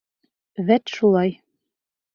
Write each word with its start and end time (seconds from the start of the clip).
Вәт 0.71 0.95
шулай! 0.97 1.39